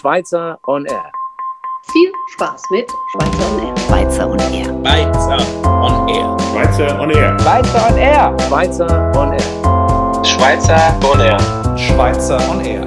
Schweizer 0.00 0.58
on 0.66 0.86
Air. 0.86 1.12
Viel 1.92 2.10
Spaß 2.32 2.62
mit 2.70 2.90
Schweizer 3.12 3.50
on 3.50 3.60
Air. 3.60 3.76
Schweizer 3.86 4.30
on 4.30 6.08
Air. 6.08 6.38
Schweizer 6.40 6.98
on 6.98 7.10
Air. 7.10 7.38
Schweizer 7.38 7.86
on 7.86 7.98
Air. 7.98 8.34
Schweizer 8.38 8.88
on 9.14 9.32
Air. 9.32 9.40
Schweizer 10.24 10.80
on 11.04 11.20
Air. 11.20 11.20
Schweizer 11.20 11.20
on 11.20 11.20
Air. 11.20 11.38
Schweizer 11.76 12.38
on 12.48 12.64
Air. 12.64 12.80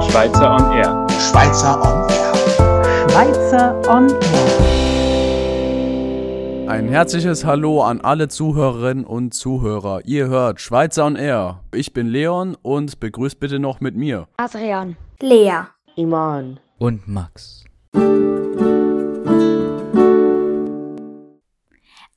Schweizer 0.00 0.50
on 0.52 0.70
Air. 0.70 1.08
Schweizer 1.18 1.74
on 1.82 2.08
Air. 2.08 2.34
Schweizer 3.10 3.74
on 3.88 4.08
Air. 4.08 4.80
Ein 6.70 6.88
herzliches 6.88 7.44
Hallo 7.44 7.82
an 7.82 8.00
alle 8.00 8.28
Zuhörerinnen 8.28 9.04
und 9.04 9.34
Zuhörer. 9.34 10.02
Ihr 10.04 10.28
hört 10.28 10.60
Schweizer 10.60 11.04
on 11.04 11.16
Air. 11.16 11.64
Ich 11.74 11.92
bin 11.92 12.06
Leon 12.06 12.56
und 12.62 13.00
begrüßt 13.00 13.40
bitte 13.40 13.58
noch 13.58 13.80
mit 13.80 13.96
mir. 13.96 14.28
Adrian. 14.36 14.96
Lea. 15.20 15.64
Iman. 15.96 16.60
Und 16.78 17.08
Max. 17.08 17.64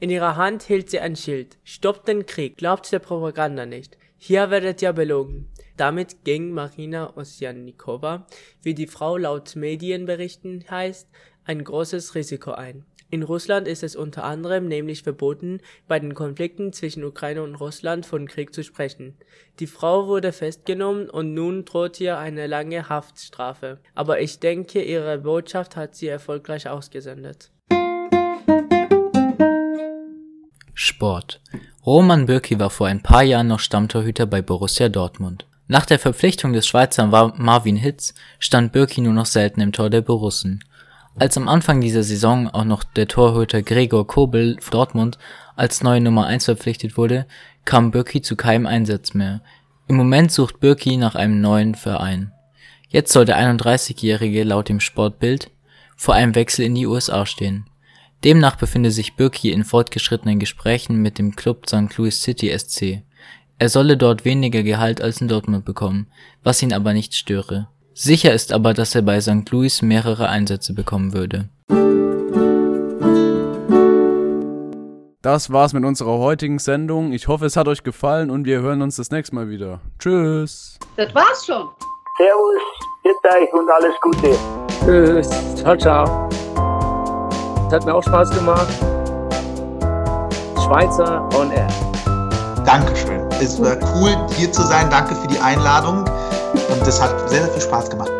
In 0.00 0.10
ihrer 0.10 0.36
Hand 0.36 0.62
hielt 0.64 0.90
sie 0.90 1.00
ein 1.00 1.16
Schild. 1.16 1.56
Stoppt 1.64 2.08
den 2.08 2.26
Krieg, 2.26 2.56
glaubt 2.56 2.90
der 2.90 2.98
Propaganda 2.98 3.66
nicht. 3.66 3.96
Hier 4.16 4.50
werdet 4.50 4.82
ihr 4.82 4.92
belogen. 4.92 5.48
Damit 5.76 6.24
ging 6.24 6.52
Marina 6.52 7.16
Osjannikova, 7.16 8.26
wie 8.62 8.74
die 8.74 8.86
Frau 8.86 9.16
laut 9.16 9.56
Medienberichten 9.56 10.64
heißt, 10.70 11.08
ein 11.44 11.62
großes 11.62 12.14
Risiko 12.14 12.52
ein. 12.52 12.84
In 13.08 13.22
Russland 13.22 13.68
ist 13.68 13.84
es 13.84 13.94
unter 13.94 14.24
anderem 14.24 14.66
nämlich 14.66 15.04
verboten, 15.04 15.60
bei 15.86 16.00
den 16.00 16.14
Konflikten 16.14 16.72
zwischen 16.72 17.04
Ukraine 17.04 17.42
und 17.42 17.54
Russland 17.54 18.04
von 18.04 18.26
Krieg 18.26 18.52
zu 18.52 18.64
sprechen. 18.64 19.16
Die 19.60 19.68
Frau 19.68 20.08
wurde 20.08 20.32
festgenommen 20.32 21.08
und 21.08 21.32
nun 21.32 21.64
droht 21.64 22.00
ihr 22.00 22.18
eine 22.18 22.48
lange 22.48 22.88
Haftstrafe. 22.88 23.78
Aber 23.94 24.20
ich 24.20 24.40
denke, 24.40 24.82
ihre 24.82 25.18
Botschaft 25.18 25.76
hat 25.76 25.94
sie 25.94 26.08
erfolgreich 26.08 26.68
ausgesendet. 26.68 27.52
Sport. 30.74 31.40
Roman 31.84 32.26
Bürki 32.26 32.58
war 32.58 32.70
vor 32.70 32.88
ein 32.88 33.02
paar 33.02 33.22
Jahren 33.22 33.46
noch 33.46 33.60
Stammtorhüter 33.60 34.26
bei 34.26 34.42
Borussia 34.42 34.88
Dortmund. 34.88 35.46
Nach 35.68 35.84
der 35.84 35.98
Verpflichtung 35.98 36.52
des 36.52 36.66
Schweizer 36.66 37.06
Marvin 37.06 37.76
Hitz 37.76 38.14
stand 38.38 38.72
Bürki 38.72 39.00
nur 39.00 39.12
noch 39.12 39.26
selten 39.26 39.60
im 39.60 39.72
Tor 39.72 39.90
der 39.90 40.00
Borussen. 40.00 40.62
Als 41.16 41.36
am 41.36 41.48
Anfang 41.48 41.80
dieser 41.80 42.02
Saison 42.02 42.48
auch 42.48 42.64
noch 42.64 42.84
der 42.84 43.08
Torhüter 43.08 43.62
Gregor 43.62 44.06
Kobel 44.06 44.58
Dortmund 44.70 45.18
als 45.56 45.82
neue 45.82 46.00
Nummer 46.00 46.26
1 46.26 46.44
verpflichtet 46.44 46.96
wurde, 46.96 47.26
kam 47.64 47.90
Bürki 47.90 48.22
zu 48.22 48.36
keinem 48.36 48.66
Einsatz 48.66 49.14
mehr. 49.14 49.40
Im 49.88 49.96
Moment 49.96 50.30
sucht 50.30 50.60
Bürki 50.60 50.96
nach 50.98 51.14
einem 51.14 51.40
neuen 51.40 51.74
Verein. 51.74 52.32
Jetzt 52.88 53.12
soll 53.12 53.24
der 53.24 53.38
31-Jährige 53.38 54.44
laut 54.44 54.68
dem 54.68 54.78
Sportbild 54.78 55.50
vor 55.96 56.14
einem 56.14 56.34
Wechsel 56.34 56.64
in 56.64 56.74
die 56.74 56.86
USA 56.86 57.26
stehen. 57.26 57.66
Demnach 58.22 58.56
befinde 58.56 58.90
sich 58.90 59.16
Bürki 59.16 59.50
in 59.50 59.64
fortgeschrittenen 59.64 60.38
Gesprächen 60.38 60.96
mit 60.96 61.18
dem 61.18 61.34
Club 61.34 61.68
St. 61.68 61.96
Louis 61.96 62.22
City 62.22 62.56
SC. 62.56 63.02
Er 63.58 63.70
solle 63.70 63.96
dort 63.96 64.24
weniger 64.24 64.62
Gehalt 64.62 65.00
als 65.00 65.20
in 65.20 65.28
Dortmund 65.28 65.64
bekommen, 65.64 66.08
was 66.42 66.62
ihn 66.62 66.74
aber 66.74 66.92
nicht 66.92 67.14
störe. 67.14 67.68
Sicher 67.94 68.34
ist 68.34 68.52
aber, 68.52 68.74
dass 68.74 68.94
er 68.94 69.00
bei 69.00 69.18
St. 69.20 69.50
Louis 69.50 69.80
mehrere 69.80 70.28
Einsätze 70.28 70.74
bekommen 70.74 71.14
würde. 71.14 71.48
Das 75.22 75.50
war's 75.50 75.72
mit 75.72 75.84
unserer 75.84 76.18
heutigen 76.18 76.58
Sendung. 76.58 77.12
Ich 77.12 77.26
hoffe, 77.28 77.46
es 77.46 77.56
hat 77.56 77.66
euch 77.66 77.82
gefallen 77.82 78.30
und 78.30 78.44
wir 78.44 78.60
hören 78.60 78.82
uns 78.82 78.96
das 78.96 79.10
nächste 79.10 79.34
Mal 79.34 79.48
wieder. 79.48 79.80
Tschüss. 79.98 80.78
Das 80.96 81.14
war's 81.14 81.46
schon. 81.46 81.66
Servus, 82.18 82.62
bitte 83.02 83.34
euch 83.34 83.52
und 83.52 83.68
alles 83.70 83.94
Gute. 84.02 84.38
Tschüss. 84.84 85.56
Ciao, 85.56 85.76
ciao. 85.76 86.28
Es 87.66 87.72
hat 87.72 87.86
mir 87.86 87.94
auch 87.94 88.02
Spaß 88.02 88.30
gemacht. 88.30 88.68
Schweizer 90.62 91.26
on 91.34 91.50
Air. 91.50 91.68
Dankeschön. 92.64 93.25
Es 93.40 93.60
war 93.60 93.76
cool, 93.94 94.16
hier 94.36 94.50
zu 94.50 94.62
sein. 94.62 94.88
Danke 94.90 95.14
für 95.14 95.28
die 95.28 95.38
Einladung. 95.38 96.04
Und 96.70 96.86
es 96.86 97.00
hat 97.00 97.28
sehr, 97.28 97.42
sehr 97.42 97.52
viel 97.52 97.62
Spaß 97.62 97.90
gemacht. 97.90 98.10